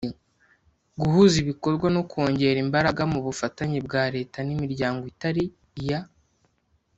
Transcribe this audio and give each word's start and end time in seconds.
Guhuza 0.99 1.35
ibikorwa 1.43 1.87
no 1.95 2.01
kongera 2.11 2.57
imbaraga 2.65 3.01
mu 3.11 3.19
bufatanye 3.25 3.77
bwa 3.85 4.03
leta 4.15 4.37
n 4.47 4.49
imiryango 4.55 5.01
itari 5.11 5.43
iya 5.81 5.99